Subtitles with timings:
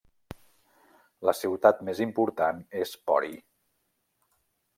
[1.29, 3.33] La ciutat més important és Pori.